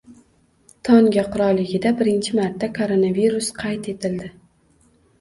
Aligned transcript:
Tonga 0.89 1.25
Qirolligida 1.35 1.93
birinchi 2.01 2.35
marta 2.41 2.73
koronavirus 2.81 3.55
qayd 3.63 3.95
etildi 3.97 4.37